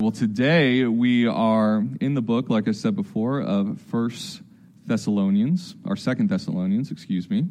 [0.00, 4.40] Well, today we are in the book, like I said before, of First
[4.86, 7.48] Thessalonians, or Second Thessalonians, excuse me.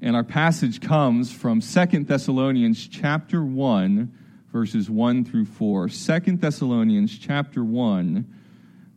[0.00, 4.16] And our passage comes from Second Thessalonians chapter 1,
[4.52, 5.88] verses 1 through 4.
[5.88, 8.32] Second Thessalonians chapter 1,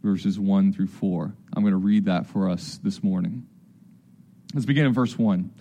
[0.03, 1.33] verses 1 through 4.
[1.55, 3.47] I'm going to read that for us this morning.
[4.53, 5.51] Let's begin in verse 1.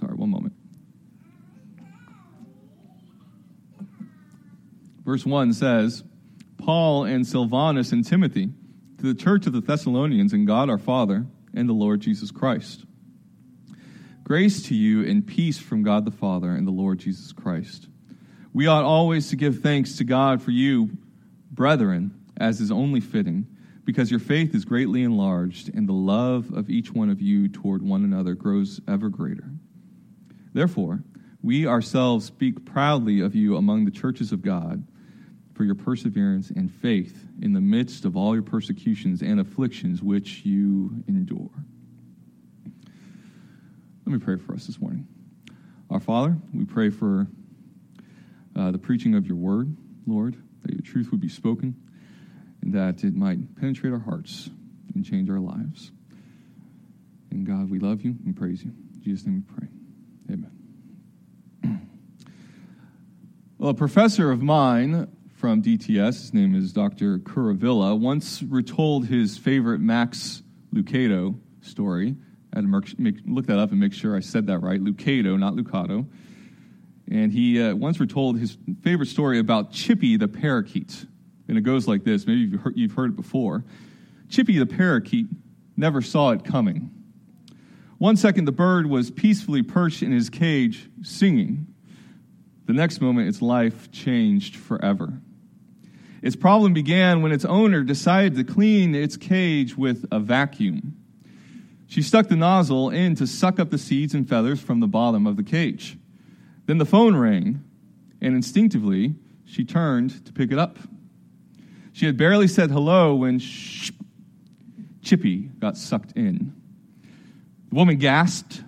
[0.00, 0.54] Sorry, one moment.
[5.04, 6.02] Verse 1 says,
[6.56, 8.48] Paul and Silvanus and Timothy,
[8.98, 12.84] to the church of the Thessalonians in God our Father and the Lord Jesus Christ.
[14.22, 17.88] Grace to you and peace from God the Father and the Lord Jesus Christ.
[18.54, 20.96] We ought always to give thanks to God for you,
[21.50, 23.46] brethren, as is only fitting,
[23.84, 27.82] because your faith is greatly enlarged, and the love of each one of you toward
[27.82, 29.50] one another grows ever greater.
[30.54, 31.04] Therefore,
[31.42, 34.86] we ourselves speak proudly of you among the churches of God
[35.54, 40.44] for your perseverance and faith in the midst of all your persecutions and afflictions which
[40.44, 41.50] you endure.
[44.04, 45.06] Let me pray for us this morning.
[45.90, 47.28] Our Father, we pray for
[48.56, 51.76] uh, the preaching of your word, Lord, that your truth would be spoken
[52.62, 54.50] and that it might penetrate our hearts
[54.94, 55.92] and change our lives.
[57.30, 58.72] And God, we love you and praise you.
[58.94, 59.68] In Jesus' name we pray.
[60.32, 60.50] Amen.
[63.56, 65.08] Well, a professor of mine
[65.44, 67.18] from DTS, his name is Dr.
[67.18, 70.42] Kuruvilla, once retold his favorite Max
[70.72, 72.16] Lucado story.
[72.54, 74.82] I had to make, look that up and make sure I said that right.
[74.82, 76.06] Lucado, not Lucado.
[77.10, 81.04] And he uh, once retold his favorite story about Chippy the parakeet.
[81.46, 83.64] And it goes like this maybe you've heard, you've heard it before.
[84.30, 85.26] Chippy the parakeet
[85.76, 86.90] never saw it coming.
[87.98, 91.66] One second, the bird was peacefully perched in his cage singing.
[92.64, 95.20] The next moment, its life changed forever.
[96.24, 100.96] Its problem began when its owner decided to clean its cage with a vacuum.
[101.86, 105.26] She stuck the nozzle in to suck up the seeds and feathers from the bottom
[105.26, 105.98] of the cage.
[106.64, 107.62] Then the phone rang,
[108.22, 109.14] and instinctively,
[109.44, 110.78] she turned to pick it up.
[111.92, 113.92] She had barely said hello when shh,
[115.02, 116.54] Chippy got sucked in.
[117.68, 118.62] The woman gasped,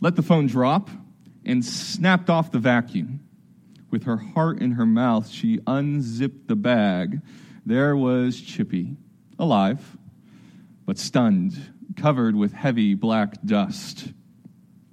[0.00, 0.88] let the phone drop,
[1.44, 3.18] and snapped off the vacuum.
[3.90, 7.20] With her heart in her mouth, she unzipped the bag.
[7.66, 8.96] There was Chippy,
[9.38, 9.96] alive,
[10.86, 11.58] but stunned,
[11.96, 14.12] covered with heavy black dust.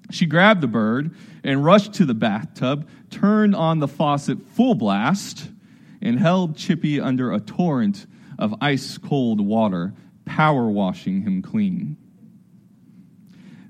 [0.10, 5.52] She grabbed the bird and rushed to the bathtub, turned on the faucet full blast,
[6.02, 8.08] and held Chippy under a torrent
[8.40, 9.94] of ice cold water,
[10.26, 11.98] power washing him clean.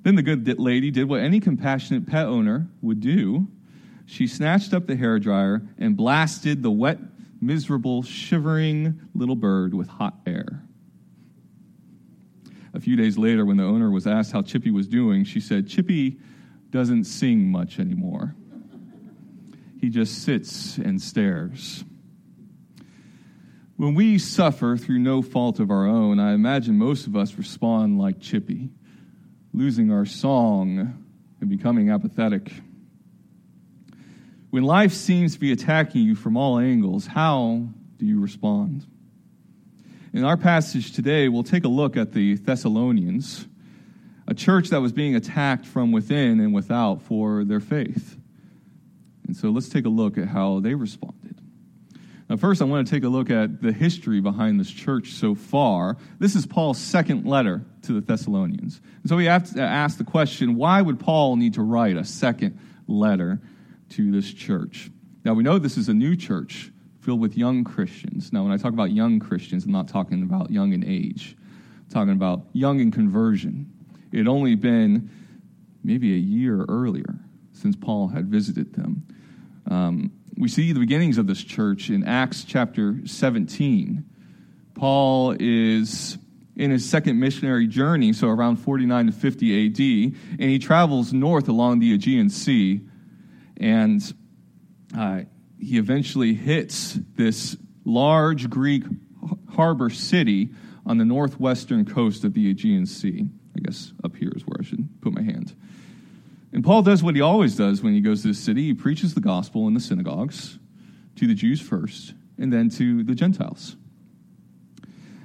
[0.03, 3.47] Then the good lady did what any compassionate pet owner would do
[4.07, 6.97] she snatched up the hair dryer and blasted the wet,
[7.41, 10.63] miserable, shivering little bird with hot air.
[12.73, 15.67] A few days later, when the owner was asked how Chippy was doing, she said,
[15.67, 16.19] Chippy
[16.69, 18.33] doesn't sing much anymore.
[19.81, 21.83] He just sits and stares.
[23.75, 27.99] When we suffer through no fault of our own, I imagine most of us respond
[27.99, 28.69] like Chippy,
[29.53, 31.03] losing our song
[31.41, 32.53] and becoming apathetic.
[34.57, 37.67] When life seems to be attacking you from all angles, how
[37.99, 38.87] do you respond?
[40.13, 43.45] In our passage today, we'll take a look at the Thessalonians,
[44.27, 48.17] a church that was being attacked from within and without for their faith.
[49.27, 51.39] And so let's take a look at how they responded.
[52.27, 55.35] Now, first, I want to take a look at the history behind this church so
[55.35, 55.97] far.
[56.17, 58.81] This is Paul's second letter to the Thessalonians.
[59.03, 62.03] And so we have to ask the question why would Paul need to write a
[62.03, 62.57] second
[62.87, 63.39] letter
[63.89, 64.89] to this church.
[65.23, 66.71] Now, we know this is a new church
[67.01, 68.33] filled with young Christians.
[68.33, 71.89] Now, when I talk about young Christians, I'm not talking about young in age, I'm
[71.89, 73.71] talking about young in conversion.
[74.11, 75.09] It had only been
[75.83, 77.19] maybe a year earlier
[77.53, 79.07] since Paul had visited them.
[79.69, 84.05] Um, we see the beginnings of this church in Acts chapter 17.
[84.75, 86.17] Paul is
[86.55, 91.47] in his second missionary journey, so around 49 to 50 AD, and he travels north
[91.49, 92.81] along the Aegean Sea
[93.59, 94.01] and
[94.97, 95.21] uh,
[95.59, 98.83] he eventually hits this large Greek
[99.53, 100.49] harbor city
[100.85, 103.27] on the northwestern coast of the Aegean Sea.
[103.55, 105.55] I guess up here is where I should put my hand.
[106.53, 108.63] And Paul does what he always does when he goes to this city.
[108.63, 110.59] He preaches the gospel in the synagogues
[111.15, 113.75] to the Jews first, and then to the Gentiles.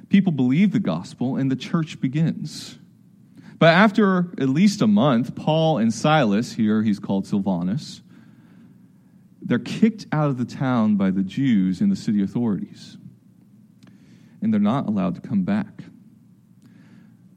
[0.09, 2.79] People believe the gospel, and the church begins.
[3.59, 8.03] But after at least a month, Paul and Silas, here he's called Silvanus,
[9.45, 12.97] they're kicked out of the town by the Jews and the city authorities,
[14.41, 15.83] and they're not allowed to come back.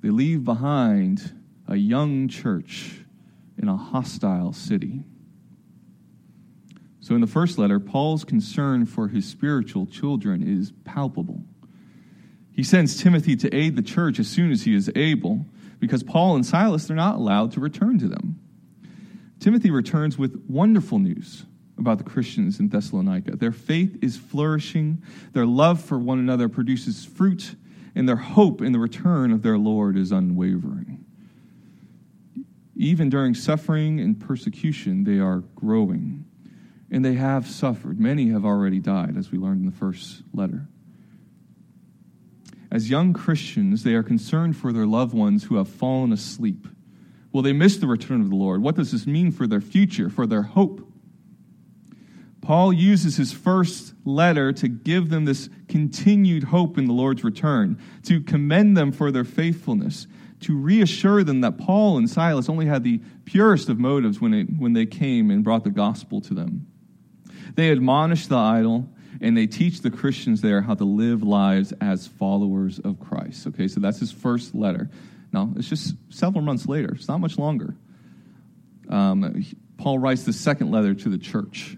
[0.02, 1.34] They leave behind
[1.68, 3.00] a young church
[3.58, 5.04] in a hostile city.
[7.00, 11.44] So, in the first letter, Paul's concern for his spiritual children is palpable.
[12.52, 15.46] He sends Timothy to aid the church as soon as he is able,
[15.80, 18.40] because Paul and Silas are not allowed to return to them.
[19.40, 21.46] Timothy returns with wonderful news
[21.78, 23.36] about the Christians in Thessalonica.
[23.36, 25.02] Their faith is flourishing,
[25.34, 27.56] their love for one another produces fruit,
[27.96, 31.06] and their hope in the return of their Lord is unwavering.
[32.76, 36.26] Even during suffering and persecution, they are growing.
[36.92, 38.00] And they have suffered.
[38.00, 40.68] Many have already died, as we learned in the first letter.
[42.70, 46.68] As young Christians, they are concerned for their loved ones who have fallen asleep.
[47.32, 48.62] Will they miss the return of the Lord?
[48.62, 50.86] What does this mean for their future, for their hope?
[52.46, 57.80] Paul uses his first letter to give them this continued hope in the Lord's return,
[58.04, 60.06] to commend them for their faithfulness,
[60.42, 64.48] to reassure them that Paul and Silas only had the purest of motives when, it,
[64.60, 66.68] when they came and brought the gospel to them.
[67.56, 68.90] They admonish the idle
[69.22, 73.48] and they teach the Christians there how to live lives as followers of Christ.
[73.48, 74.92] Okay, so that's his first letter.
[75.32, 77.76] Now, it's just several months later, it's not much longer.
[78.88, 79.44] Um,
[79.80, 81.76] Paul writes the second letter to the church,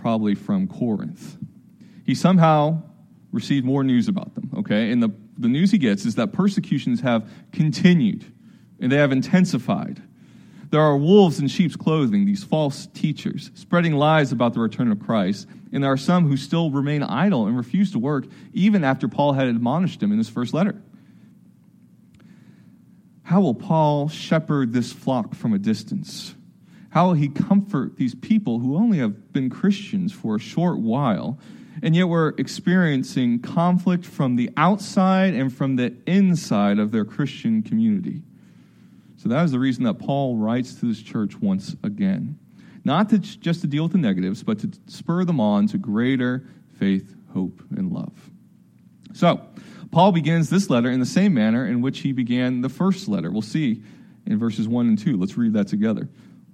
[0.00, 1.36] probably from Corinth.
[2.04, 2.82] He somehow
[3.32, 4.90] received more news about them, okay?
[4.90, 8.24] And the, the news he gets is that persecutions have continued
[8.80, 10.02] and they have intensified.
[10.70, 15.00] There are wolves in sheep's clothing, these false teachers, spreading lies about the return of
[15.00, 15.48] Christ.
[15.72, 19.32] And there are some who still remain idle and refuse to work, even after Paul
[19.32, 20.80] had admonished them in his first letter.
[23.22, 26.34] How will Paul shepherd this flock from a distance?
[26.90, 31.38] How will he comfort these people who only have been Christians for a short while,
[31.82, 37.62] and yet were experiencing conflict from the outside and from the inside of their Christian
[37.62, 38.22] community?
[39.16, 42.38] So that is the reason that Paul writes to this church once again.
[42.84, 46.46] Not to just to deal with the negatives, but to spur them on to greater
[46.78, 48.12] faith, hope, and love.
[49.12, 49.42] So,
[49.90, 53.30] Paul begins this letter in the same manner in which he began the first letter.
[53.30, 53.82] We'll see
[54.24, 55.16] in verses 1 and 2.
[55.16, 56.08] Let's read that together.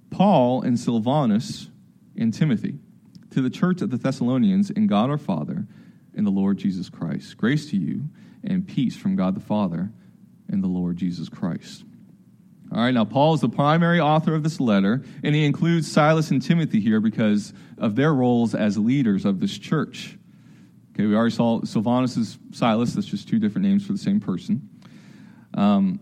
[0.09, 1.69] Paul and Silvanus
[2.17, 2.79] and Timothy,
[3.31, 5.67] to the church of the Thessalonians in God our Father
[6.15, 7.37] and the Lord Jesus Christ.
[7.37, 8.05] Grace to you
[8.43, 9.91] and peace from God the Father
[10.49, 11.83] and the Lord Jesus Christ.
[12.71, 16.31] All right, now Paul is the primary author of this letter, and he includes Silas
[16.31, 20.17] and Timothy here because of their roles as leaders of this church.
[20.93, 24.19] Okay, we already saw Silvanus is Silas, that's just two different names for the same
[24.19, 24.67] person.
[25.53, 25.99] Um,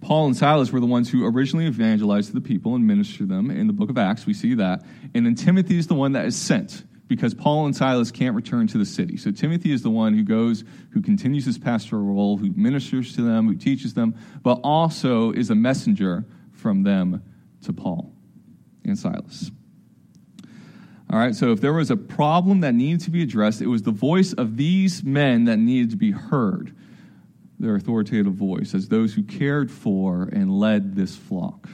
[0.00, 3.34] Paul and Silas were the ones who originally evangelized to the people and ministered to
[3.34, 3.50] them.
[3.50, 4.82] In the book of Acts, we see that.
[5.14, 8.66] And then Timothy is the one that is sent because Paul and Silas can't return
[8.68, 9.16] to the city.
[9.16, 13.22] So Timothy is the one who goes, who continues his pastoral role, who ministers to
[13.22, 17.22] them, who teaches them, but also is a messenger from them
[17.62, 18.12] to Paul
[18.84, 19.50] and Silas.
[21.10, 23.82] All right, so if there was a problem that needed to be addressed, it was
[23.82, 26.74] the voice of these men that needed to be heard,
[27.58, 31.68] their authoritative voice, as those who cared for and led this flock.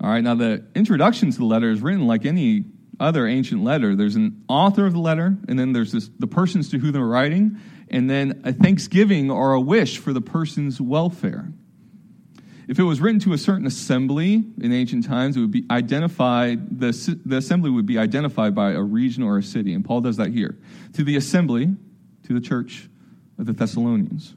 [0.00, 2.64] All right, now the introduction to the letter is written like any
[2.98, 3.94] other ancient letter.
[3.94, 7.04] There's an author of the letter, and then there's this, the persons to whom they're
[7.04, 7.58] writing,
[7.90, 11.52] and then a thanksgiving or a wish for the person's welfare.
[12.68, 16.80] If it was written to a certain assembly in ancient times, it would be identified,
[16.80, 20.16] the, the assembly would be identified by a region or a city, and Paul does
[20.16, 20.58] that here.
[20.94, 21.74] To the assembly,
[22.24, 22.88] to the church
[23.38, 24.34] of the Thessalonians.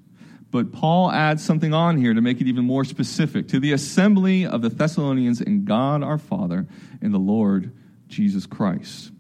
[0.52, 3.48] But Paul adds something on here to make it even more specific.
[3.50, 6.68] To the assembly of the Thessalonians in God our Father
[7.02, 7.72] and the Lord
[8.08, 9.12] Jesus Christ.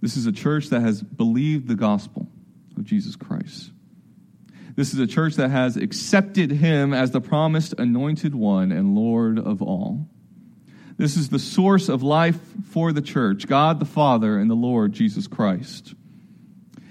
[0.00, 2.26] This is a church that has believed the gospel
[2.76, 3.70] of Jesus Christ.
[4.74, 9.38] This is a church that has accepted him as the promised anointed one and Lord
[9.38, 10.08] of all.
[10.96, 12.38] This is the source of life
[12.70, 15.94] for the church, God the Father and the Lord Jesus Christ.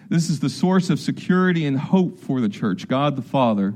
[0.10, 3.76] This is the source of security and hope for the church, God the Father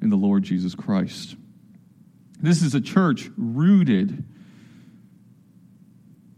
[0.00, 1.36] and the Lord Jesus Christ.
[2.40, 4.24] This is a church rooted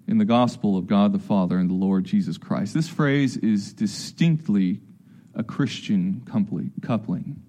[0.07, 2.75] in the gospel of God the Father and the Lord Jesus Christ.
[2.75, 4.81] This phrase is distinctly
[5.35, 7.43] a Christian coupling.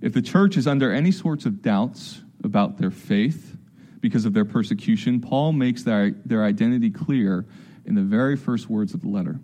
[0.00, 3.56] If the church is under any sorts of doubts about their faith
[4.00, 7.46] because of their persecution, Paul makes their, their identity clear
[7.84, 9.40] in the very first words of the letter.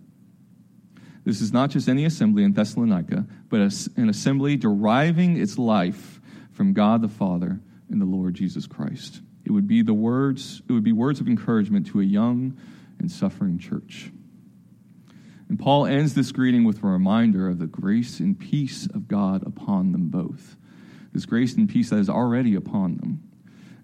[1.24, 3.60] This is not just any assembly in Thessalonica, but
[3.96, 6.20] an assembly deriving its life
[6.52, 9.22] from God the Father and the Lord Jesus Christ.
[9.44, 12.56] It would be the words, it would be words of encouragement to a young
[12.98, 14.10] and suffering church.
[15.48, 19.46] And Paul ends this greeting with a reminder of the grace and peace of God
[19.46, 20.56] upon them both.
[21.12, 23.22] This grace and peace that is already upon them.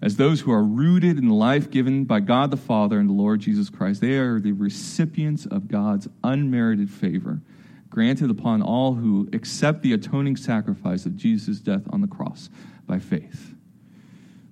[0.01, 3.13] As those who are rooted in the life given by God the Father and the
[3.13, 7.41] Lord Jesus Christ, they are the recipients of God's unmerited favor,
[7.89, 12.49] granted upon all who accept the atoning sacrifice of Jesus' death on the cross
[12.87, 13.53] by faith.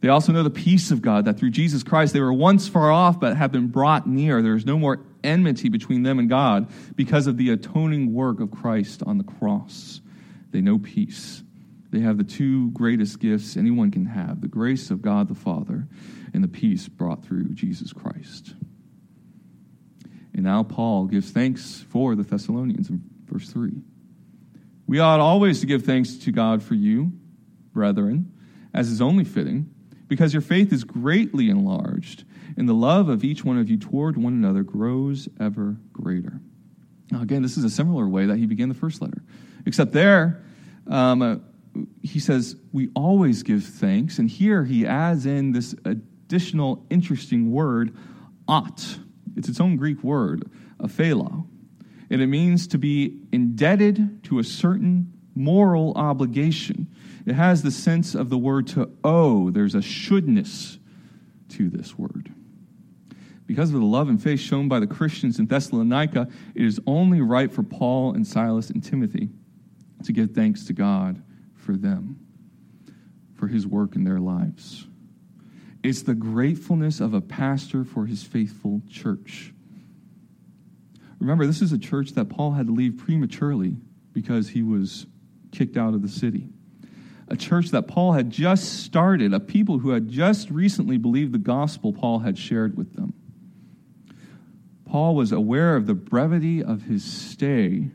[0.02, 2.92] They also know the peace of God, that through Jesus Christ they were once far
[2.92, 4.42] off but have been brought near.
[4.42, 8.52] There is no more enmity between them and God because of the atoning work of
[8.52, 10.00] Christ on the cross.
[10.52, 11.44] They know peace.
[11.92, 15.88] They have the two greatest gifts anyone can have the grace of God the Father
[16.34, 18.54] and the peace brought through Jesus Christ.
[20.34, 23.72] And now Paul gives thanks for the Thessalonians in verse 3.
[24.88, 27.12] We ought always to give thanks to God for you,
[27.74, 28.32] brethren,
[28.74, 29.74] as is only fitting
[30.08, 32.26] because your faith is greatly enlarged,
[32.58, 36.42] and the love of each one of you toward one another grows ever greater.
[37.12, 39.24] Now, again, this is a similar way that he began the first letter,
[39.66, 40.44] except there,
[40.88, 41.44] um,
[42.02, 44.20] he says, We always give thanks.
[44.20, 47.96] And here he adds in this additional interesting word,
[48.48, 49.00] ought.
[49.36, 51.48] It's its own Greek word, aphelo.
[52.10, 56.88] And it means to be indebted to a certain moral obligation.
[57.26, 59.52] It has the sense of the word to owe.
[59.52, 60.80] There's a shouldness
[61.50, 62.34] to this word.
[63.46, 67.22] Because of the love and faith shown by the Christians in Thessalonica, it is only
[67.22, 69.30] right for Paul and Silas and Timothy
[70.04, 71.22] to give thanks to God
[71.70, 72.20] for them,
[73.36, 74.88] for his work in their lives.
[75.84, 79.54] It's the gratefulness of a pastor for his faithful church.
[81.20, 83.76] Remember, this is a church that Paul had to leave prematurely
[84.14, 85.06] because he was
[85.52, 86.50] kicked out of the city.
[87.28, 91.38] A church that Paul had just started, a people who had just recently believed the
[91.38, 93.14] gospel Paul had shared with them.
[94.86, 97.92] Paul was aware of the brevity of his stay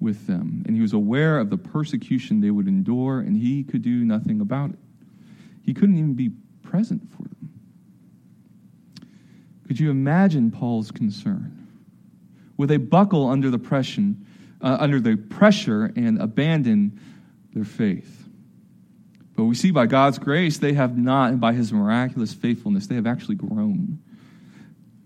[0.00, 3.82] with them, and he was aware of the persecution they would endure, and he could
[3.82, 4.78] do nothing about it.
[5.64, 6.30] He couldn't even be
[6.62, 7.52] present for them.
[9.66, 11.68] Could you imagine Paul's concern?
[12.56, 14.14] Would they buckle under the pressure
[14.60, 17.00] uh, under the pressure and abandon
[17.52, 18.28] their faith.
[19.36, 22.96] But we see by God's grace, they have not, and by his miraculous faithfulness, they
[22.96, 24.00] have actually grown.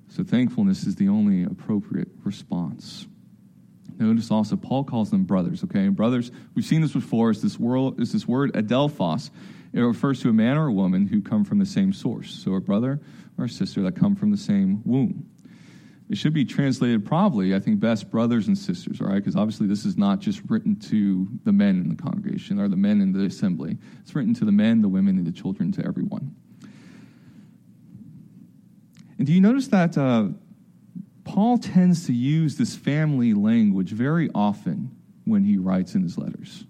[0.08, 3.06] So thankfulness is the only appropriate response.
[4.02, 5.88] Notice also, Paul calls them brothers, okay?
[5.88, 9.30] Brothers, we've seen this before, is this, world, is this word adelphos.
[9.72, 12.30] It refers to a man or a woman who come from the same source.
[12.30, 13.00] So a brother
[13.38, 15.28] or a sister that come from the same womb.
[16.10, 19.14] It should be translated probably, I think, best brothers and sisters, all right?
[19.14, 22.76] Because obviously this is not just written to the men in the congregation or the
[22.76, 23.78] men in the assembly.
[24.02, 26.34] It's written to the men, the women, and the children, to everyone.
[29.16, 30.28] And do you notice that uh,
[31.32, 36.64] Paul tends to use this family language very often when he writes in his letters?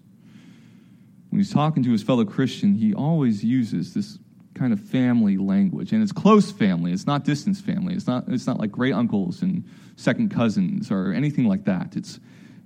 [1.29, 4.19] When he's talking to his fellow Christian, he always uses this
[4.53, 5.91] kind of family language.
[5.91, 7.93] And it's close family, it's not distance family.
[7.93, 9.65] It's not, it's not like great uncles and
[9.97, 11.97] second cousins or anything like that.
[11.97, 12.21] It's,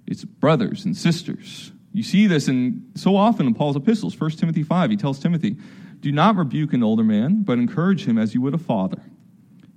[0.05, 1.71] it's brothers and sisters.
[1.93, 4.19] You see this in so often in Paul's epistles.
[4.19, 5.57] 1 Timothy 5, he tells Timothy,
[6.01, 9.01] Do not rebuke an older man, but encourage him as you would a father.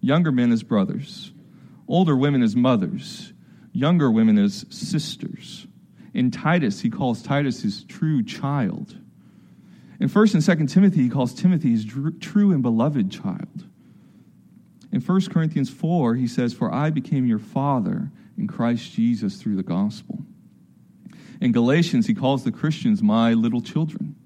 [0.03, 1.33] Younger men as brothers,
[1.91, 3.33] older women as mothers,
[3.73, 5.67] younger women as sisters.
[6.15, 8.97] In Titus, he calls Titus his true child.
[10.01, 13.67] In 1st and 2nd Timothy, he calls Timothy his true and beloved child.
[14.93, 19.57] In 1 Corinthians 4, he says, For I became your father in Christ Jesus through
[19.57, 20.25] the gospel.
[21.41, 24.17] In Galatians, he calls the Christians my little children.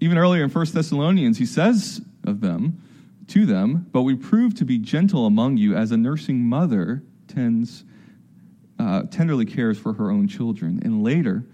[0.00, 2.82] Even earlier in 1 Thessalonians, he says of them,
[3.28, 7.84] to them, but we prove to be gentle among you as a nursing mother tends,
[8.78, 10.80] uh, tenderly cares for her own children.
[10.82, 11.44] And later,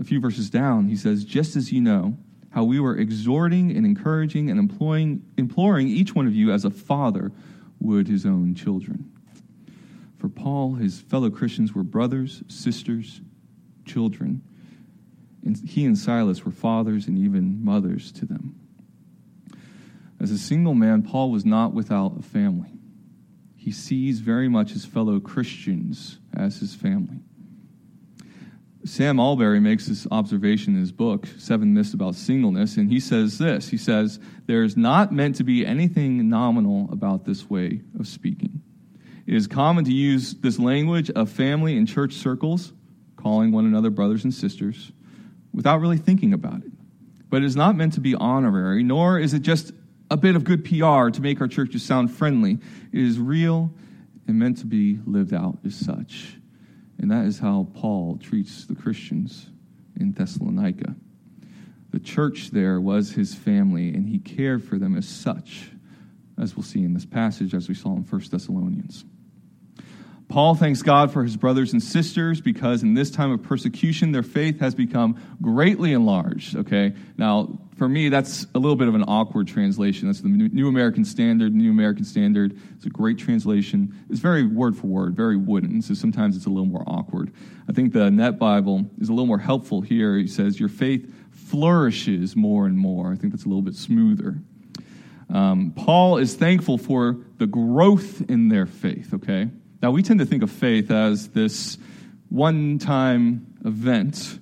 [0.00, 2.16] a few verses down, he says, Just as you know
[2.50, 6.70] how we were exhorting and encouraging and employing, imploring each one of you as a
[6.70, 7.32] father
[7.80, 9.10] would his own children.
[10.18, 13.20] For Paul, his fellow Christians were brothers, sisters,
[13.84, 14.42] children.
[15.44, 18.54] And he and Silas were fathers and even mothers to them.
[20.22, 22.70] As a single man, Paul was not without a family.
[23.56, 27.18] He sees very much his fellow Christians as his family.
[28.84, 33.38] Sam Allberry makes this observation in his book, Seven Myths About Singleness, and he says
[33.38, 38.62] this He says, There's not meant to be anything nominal about this way of speaking.
[39.26, 42.72] It is common to use this language of family in church circles,
[43.16, 44.92] calling one another brothers and sisters,
[45.52, 46.72] without really thinking about it.
[47.28, 49.72] But it is not meant to be honorary, nor is it just
[50.12, 52.58] a bit of good PR to make our churches sound friendly.
[52.92, 53.72] It is real
[54.28, 56.36] and meant to be lived out as such.
[56.98, 59.46] And that is how Paul treats the Christians
[59.98, 60.94] in Thessalonica.
[61.92, 65.70] The church there was his family, and he cared for them as such,
[66.38, 69.06] as we'll see in this passage, as we saw in 1 Thessalonians.
[70.28, 74.22] Paul thanks God for his brothers and sisters because in this time of persecution, their
[74.22, 76.56] faith has become greatly enlarged.
[76.56, 76.94] Okay?
[77.16, 80.06] Now, for me, that's a little bit of an awkward translation.
[80.06, 81.52] That's the New American Standard.
[81.52, 82.56] New American Standard.
[82.76, 83.92] It's a great translation.
[84.08, 87.32] It's very word for word, very wooden, so sometimes it's a little more awkward.
[87.68, 90.16] I think the Net Bible is a little more helpful here.
[90.16, 93.10] He says, Your faith flourishes more and more.
[93.10, 94.38] I think that's a little bit smoother.
[95.28, 99.50] Um, Paul is thankful for the growth in their faith, okay?
[99.82, 101.78] Now, we tend to think of faith as this
[102.28, 104.38] one time event.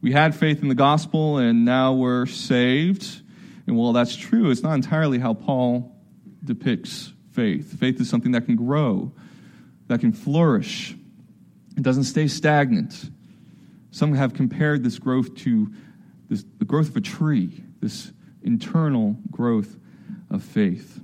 [0.00, 3.22] We had faith in the gospel and now we're saved.
[3.66, 5.96] And while that's true, it's not entirely how Paul
[6.44, 7.78] depicts faith.
[7.78, 9.12] Faith is something that can grow,
[9.88, 10.96] that can flourish,
[11.76, 13.10] it doesn't stay stagnant.
[13.90, 15.72] Some have compared this growth to
[16.28, 18.12] this, the growth of a tree, this
[18.42, 19.76] internal growth
[20.30, 21.00] of faith.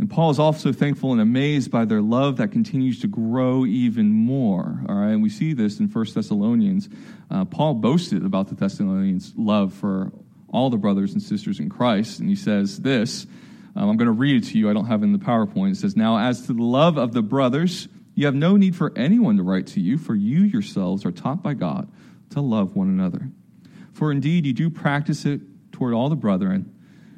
[0.00, 4.08] And Paul is also thankful and amazed by their love that continues to grow even
[4.08, 4.82] more.
[4.88, 6.88] All right, and we see this in 1 Thessalonians.
[7.30, 10.10] Uh, Paul boasted about the Thessalonians' love for
[10.48, 13.26] all the brothers and sisters in Christ, and he says this.
[13.76, 14.70] Um, I'm going to read it to you.
[14.70, 15.72] I don't have it in the PowerPoint.
[15.72, 18.94] It says, Now, as to the love of the brothers, you have no need for
[18.96, 21.92] anyone to write to you, for you yourselves are taught by God
[22.30, 23.30] to love one another.
[23.92, 25.42] For indeed, you do practice it
[25.72, 26.74] toward all the brethren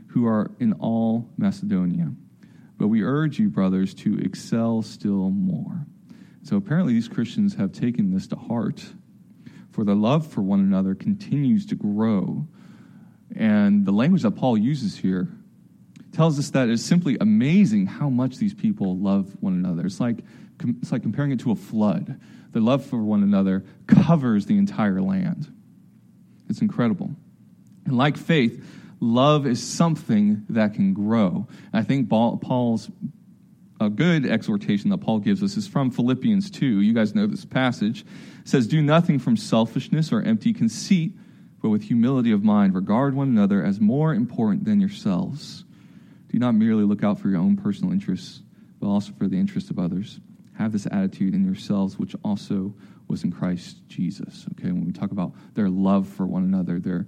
[0.08, 2.10] who are in all Macedonia.
[2.78, 5.86] But we urge you, brothers, to excel still more.
[6.42, 8.84] So apparently, these Christians have taken this to heart,
[9.70, 12.46] for their love for one another continues to grow.
[13.34, 15.28] And the language that Paul uses here
[16.12, 19.86] tells us that it's simply amazing how much these people love one another.
[19.86, 20.18] It's like,
[20.62, 22.20] it's like comparing it to a flood.
[22.50, 25.50] Their love for one another covers the entire land.
[26.50, 27.10] It's incredible.
[27.86, 28.62] And like faith,
[29.02, 31.46] love is something that can grow.
[31.72, 32.88] I think Paul's
[33.80, 36.80] a good exhortation that Paul gives us is from Philippians 2.
[36.80, 38.02] You guys know this passage.
[38.02, 41.14] It says, Do nothing from selfishness or empty conceit,
[41.60, 45.64] but with humility of mind, regard one another as more important than yourselves.
[46.30, 48.42] Do not merely look out for your own personal interests,
[48.80, 50.20] but also for the interests of others.
[50.58, 52.72] Have this attitude in yourselves, which also
[53.08, 54.46] was in Christ Jesus.
[54.52, 57.06] Okay, when we talk about their love for one another, their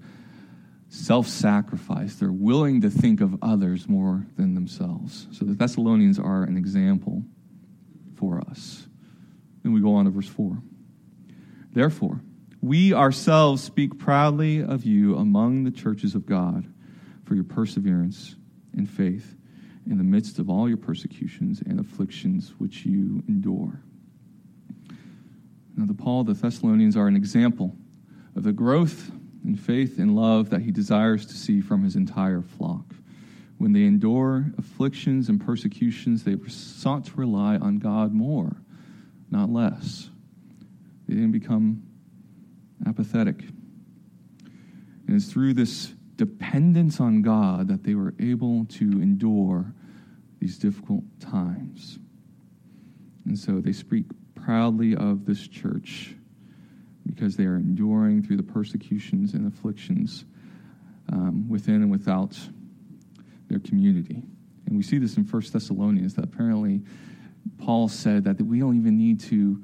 [0.88, 2.16] self sacrifice.
[2.16, 5.26] They're willing to think of others more than themselves.
[5.32, 7.24] So the Thessalonians are an example
[8.16, 8.86] for us.
[9.62, 10.58] Then we go on to verse 4.
[11.72, 12.20] Therefore,
[12.60, 16.66] we ourselves speak proudly of you among the churches of God
[17.24, 18.36] for your perseverance
[18.74, 19.36] and faith
[19.86, 23.82] in the midst of all your persecutions and afflictions which you endure.
[25.76, 27.76] Now, the Paul, the Thessalonians are an example
[28.36, 29.10] of the growth
[29.44, 32.94] and faith and love that he desires to see from his entire flock.
[33.58, 38.56] When they endure afflictions and persecutions, they sought to rely on God more,
[39.30, 40.10] not less.
[41.06, 41.82] They didn't become
[42.86, 43.40] apathetic.
[45.06, 49.72] And it's through this dependence on God that they were able to endure
[50.40, 51.98] these difficult times.
[53.26, 56.14] And so they speak proudly of this church
[57.06, 60.24] because they are enduring through the persecutions and afflictions
[61.12, 62.38] um, within and without
[63.48, 64.22] their community.
[64.66, 66.82] And we see this in 1 Thessalonians that apparently
[67.58, 69.62] Paul said that we don't even need to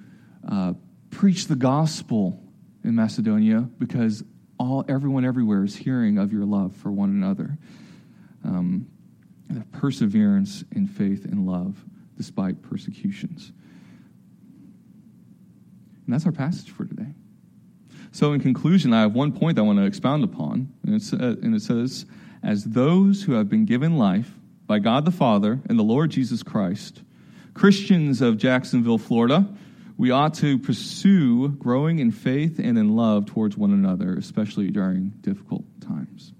[0.48, 0.72] uh,
[1.10, 2.42] preach the gospel
[2.84, 4.22] in Macedonia because
[4.58, 7.56] all everyone everywhere is hearing of your love for one another.
[8.44, 8.86] Um,
[9.72, 11.82] perseverance in faith and love
[12.16, 13.52] despite persecutions.
[16.04, 17.14] And that's our passage for today.
[18.12, 21.54] So, in conclusion, I have one point I want to expound upon, and, uh, and
[21.54, 22.06] it says,
[22.42, 24.32] As those who have been given life
[24.66, 27.02] by God the Father and the Lord Jesus Christ,
[27.54, 29.48] Christians of Jacksonville, Florida,
[29.96, 35.10] we ought to pursue growing in faith and in love towards one another, especially during
[35.20, 36.32] difficult times.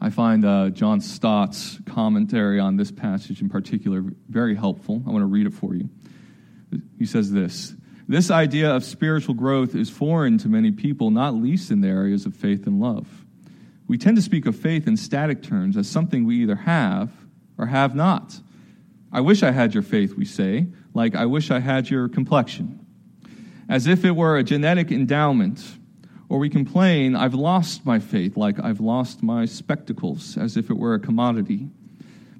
[0.00, 5.02] I find uh, John Stott's commentary on this passage in particular very helpful.
[5.06, 5.88] I want to read it for you.
[6.98, 7.74] He says this
[8.08, 12.24] this idea of spiritual growth is foreign to many people, not least in the areas
[12.26, 13.24] of faith and love.
[13.88, 17.10] We tend to speak of faith in static terms as something we either have
[17.58, 18.40] or have not.
[19.12, 22.84] I wish I had your faith, we say, like I wish I had your complexion,
[23.68, 25.62] as if it were a genetic endowment
[26.28, 30.76] Or we complain, I've lost my faith, like I've lost my spectacles, as if it
[30.76, 31.68] were a commodity.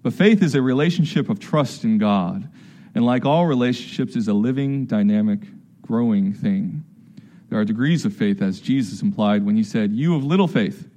[0.03, 2.49] But faith is a relationship of trust in God,
[2.95, 5.41] and like all relationships, is a living, dynamic,
[5.87, 6.85] growing thing.
[7.49, 10.88] There are degrees of faith, as Jesus implied when he said, You have little faith,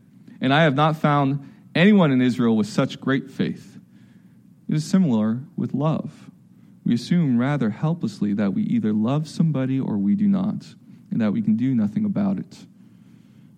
[0.42, 3.80] and I have not found anyone in Israel with such great faith.
[4.68, 6.30] It is similar with love.
[6.86, 10.66] We assume rather helplessly that we either love somebody or we do not,
[11.12, 12.58] and that we can do nothing about it.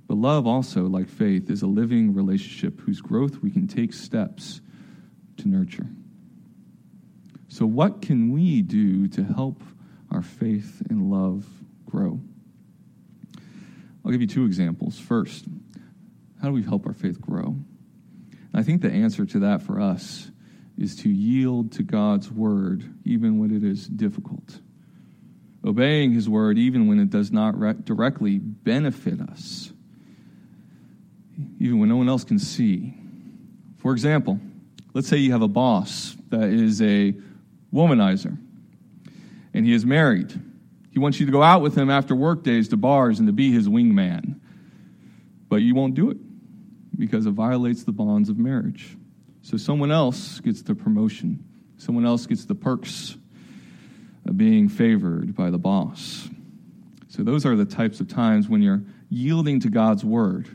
[0.07, 4.59] But love also, like faith, is a living relationship whose growth we can take steps
[5.37, 5.87] to nurture.
[7.47, 9.63] So, what can we do to help
[10.11, 11.45] our faith and love
[11.85, 12.19] grow?
[14.03, 14.99] I'll give you two examples.
[14.99, 15.45] First,
[16.41, 17.45] how do we help our faith grow?
[17.47, 20.29] And I think the answer to that for us
[20.77, 24.59] is to yield to God's word, even when it is difficult.
[25.63, 29.71] Obeying his word, even when it does not re- directly benefit us
[31.59, 32.93] even when no one else can see.
[33.77, 34.39] For example,
[34.93, 37.13] let's say you have a boss that is a
[37.73, 38.37] womanizer
[39.53, 40.39] and he is married.
[40.91, 43.33] He wants you to go out with him after work days to bars and to
[43.33, 44.39] be his wingman.
[45.49, 46.17] But you won't do it
[46.97, 48.97] because it violates the bonds of marriage.
[49.41, 51.43] So someone else gets the promotion,
[51.77, 53.17] someone else gets the perks
[54.25, 56.29] of being favored by the boss.
[57.07, 60.47] So those are the types of times when you're yielding to God's word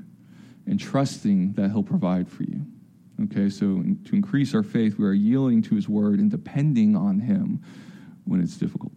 [0.67, 2.65] and trusting that He'll provide for you.
[3.25, 7.19] Okay, so to increase our faith, we are yielding to His word and depending on
[7.19, 7.63] Him
[8.27, 8.93] when it's difficult.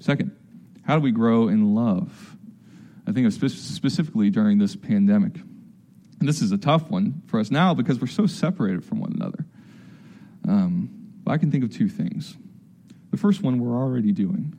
[0.00, 0.36] Second,
[0.84, 2.36] how do we grow in love?
[3.06, 5.36] I think spe- specifically during this pandemic.
[5.36, 9.12] And this is a tough one for us now because we're so separated from one
[9.12, 9.44] another.
[10.48, 10.90] Um,
[11.24, 12.36] but I can think of two things.
[13.10, 14.56] The first one we're already doing,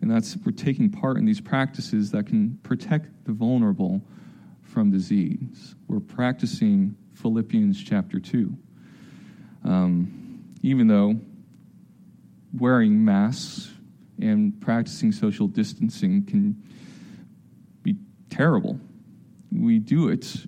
[0.00, 4.02] and that's we're taking part in these practices that can protect the vulnerable
[4.62, 5.74] from disease.
[5.88, 8.56] We're practicing Philippians chapter 2.
[9.64, 11.20] Um, even though
[12.56, 13.72] wearing masks
[14.20, 16.62] and practicing social distancing can
[17.82, 17.96] be
[18.30, 18.78] terrible,
[19.50, 20.46] we do it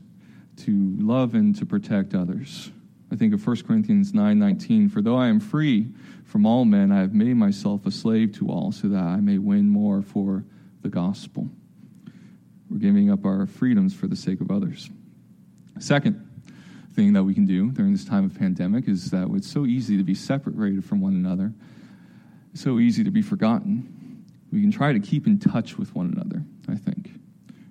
[0.56, 2.70] to love and to protect others.
[3.10, 5.88] I think of 1 Corinthians 9:19, "For though I am free
[6.24, 9.38] from all men, I have made myself a slave to all so that I may
[9.38, 10.44] win more for
[10.82, 11.50] the gospel."
[12.68, 14.90] We're giving up our freedoms for the sake of others.
[15.78, 16.20] Second
[16.90, 19.96] thing that we can do during this time of pandemic is that it's so easy
[19.96, 21.52] to be separated from one another,
[22.54, 24.24] so easy to be forgotten.
[24.52, 27.10] We can try to keep in touch with one another, I think.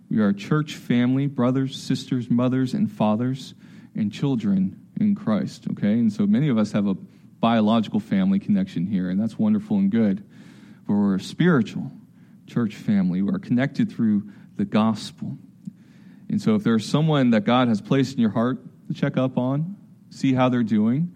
[0.09, 3.55] We are a church family, brothers, sisters, mothers, and fathers,
[3.95, 5.93] and children in Christ, okay?
[5.93, 6.95] And so many of us have a
[7.39, 10.23] biological family connection here, and that's wonderful and good.
[10.85, 11.91] But we're a spiritual
[12.47, 13.21] church family.
[13.21, 15.37] We're connected through the gospel.
[16.29, 19.37] And so, if there's someone that God has placed in your heart to check up
[19.37, 19.75] on,
[20.09, 21.15] see how they're doing,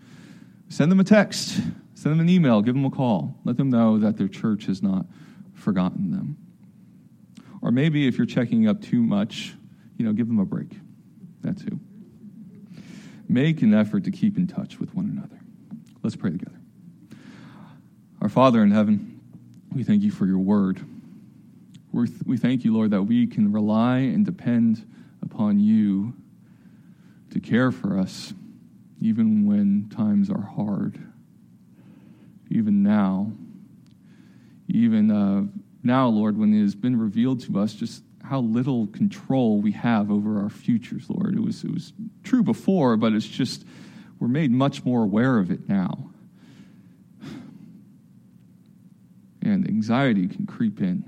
[0.70, 1.60] send them a text,
[1.98, 3.36] send them an email, give them a call.
[3.44, 5.06] Let them know that their church has not
[5.54, 6.38] forgotten them.
[7.62, 9.56] Or maybe if you're checking up too much,
[9.98, 10.70] you know, give them a break.
[11.42, 11.80] That too.
[13.28, 15.40] Make an effort to keep in touch with one another.
[16.04, 16.60] Let's pray together.
[18.22, 19.20] Our Father in heaven,
[19.74, 20.86] we thank you for your word
[21.92, 24.86] we we thank you, Lord, that we can rely and depend
[25.22, 26.14] upon you
[27.32, 28.34] to care for us,
[29.02, 31.00] even when times are hard,
[32.50, 33.32] even now.
[34.68, 35.44] Even uh,
[35.84, 40.12] now, Lord, when it has been revealed to us just how little control we have
[40.12, 41.36] over our futures, Lord.
[41.36, 43.64] It was, it was true before, but it's just,
[44.20, 46.10] we're made much more aware of it now.
[49.42, 51.06] And anxiety can creep in.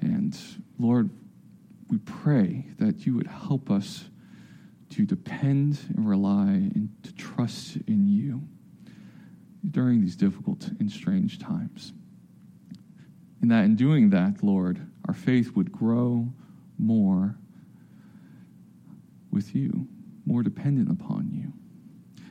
[0.00, 0.38] And
[0.78, 1.10] Lord,
[1.90, 4.04] we pray that you would help us
[4.90, 8.42] to depend and rely and to trust in you
[9.70, 11.92] during these difficult and strange times.
[13.40, 16.28] And that in doing that, Lord, our faith would grow
[16.78, 17.36] more
[19.30, 19.86] with you,
[20.26, 21.52] more dependent upon you.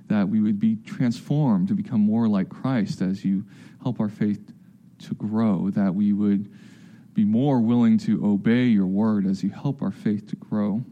[0.07, 3.45] That we would be transformed to become more like Christ as you
[3.81, 4.53] help our faith
[4.99, 6.51] to grow, that we would
[7.13, 10.83] be more willing to obey your word as you help our faith to grow,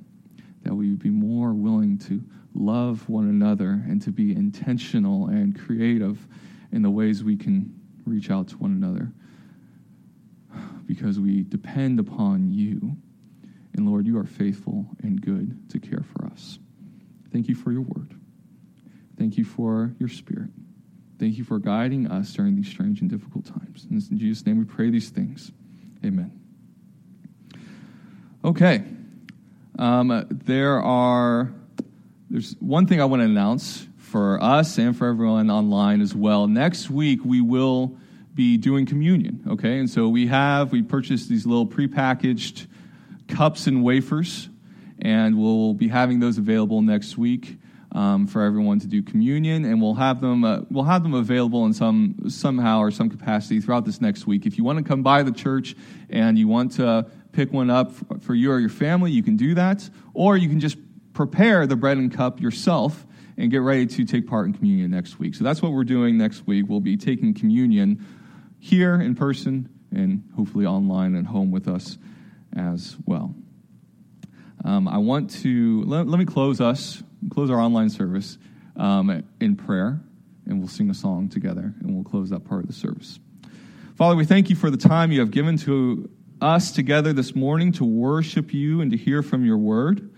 [0.65, 2.21] that we would be more willing to
[2.53, 6.27] love one another and to be intentional and creative
[6.71, 7.73] in the ways we can
[8.05, 9.11] reach out to one another
[10.85, 12.95] because we depend upon you.
[13.73, 16.59] And Lord, you are faithful and good to care for us.
[17.31, 18.13] Thank you for your word.
[19.17, 20.49] Thank you for your spirit.
[21.19, 23.87] Thank you for guiding us during these strange and difficult times.
[23.89, 25.51] In Jesus' name we pray these things.
[26.03, 26.39] Amen.
[28.43, 28.83] Okay.
[29.77, 31.51] Um, there are,
[32.29, 36.47] there's one thing I want to announce for us and for everyone online as well.
[36.47, 37.97] Next week, we will
[38.33, 39.79] be doing communion, okay?
[39.79, 42.67] And so we have, we purchased these little prepackaged
[43.27, 44.49] cups and wafers,
[44.99, 47.57] and we'll be having those available next week.
[47.91, 51.65] Um, for everyone to do communion, and we'll have them uh, we'll have them available
[51.65, 54.45] in some somehow or some capacity throughout this next week.
[54.45, 55.77] If you want to come by the church
[56.09, 57.91] and you want to pick one up
[58.23, 60.77] for you or your family, you can do that, or you can just
[61.13, 63.05] prepare the bread and cup yourself
[63.37, 65.35] and get ready to take part in communion next week.
[65.35, 66.65] So that's what we're doing next week.
[66.67, 68.05] We'll be taking communion
[68.59, 71.97] here in person and hopefully online at home with us
[72.55, 73.35] as well.
[74.63, 78.37] Um, I want to let, let, me close us, close our online service
[78.77, 80.01] um, in prayer,
[80.45, 83.19] and we'll sing a song together, and we'll close that part of the service.
[83.95, 86.09] Father, we thank you for the time you have given to
[86.41, 90.11] us together this morning to worship you and to hear from your word.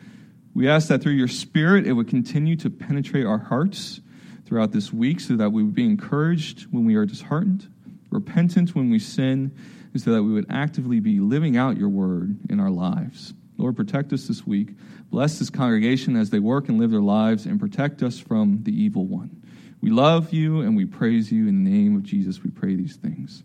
[0.54, 4.02] We ask that through your Spirit, it would continue to penetrate our hearts
[4.46, 7.68] throughout this week so that we would be encouraged when we are disheartened,
[8.10, 9.56] repentant when we sin,
[9.94, 13.34] and so that we would actively be living out your word in our lives.
[13.58, 14.70] Lord, protect us this week.
[15.10, 18.72] Bless this congregation as they work and live their lives, and protect us from the
[18.72, 19.44] evil one.
[19.82, 21.48] We love you and we praise you.
[21.48, 23.44] In the name of Jesus, we pray these things.